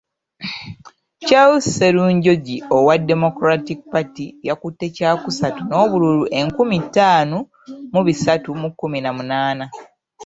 [1.27, 7.37] Charles Sserunjogi owa Democratic Party yakutte kyakusatu n'obululu enkumi ttaano
[7.93, 9.65] mu bisatu mu kkumi na munaana.